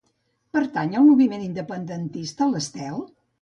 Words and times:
Pertany 0.57 0.95
al 1.01 1.05
moviment 1.09 1.43
independentista 1.49 2.49
l'Estel? 2.55 2.99